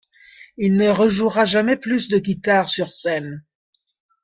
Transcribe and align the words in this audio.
Il 0.57 0.77
ne 0.77 0.89
rejouera 0.89 1.45
jamais 1.45 1.77
plus 1.77 2.09
de 2.09 2.17
guitare 2.17 2.67
sur 2.69 2.91
scène. 2.91 3.43